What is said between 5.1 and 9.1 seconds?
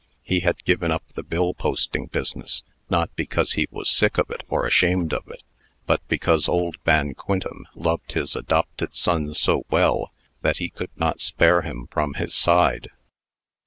of it, but because old Van Quintem loved his adopted